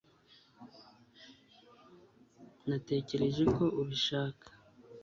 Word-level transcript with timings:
Natekereje 2.67 3.43
ko 3.55 3.65
ubishaka 3.81 4.47